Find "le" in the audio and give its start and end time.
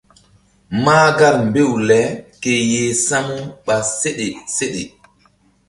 1.87-1.99